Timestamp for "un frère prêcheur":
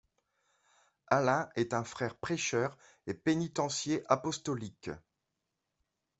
1.75-2.75